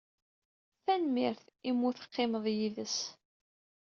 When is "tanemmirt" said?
0.83-1.45